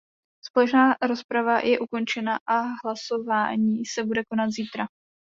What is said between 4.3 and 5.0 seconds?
zítra.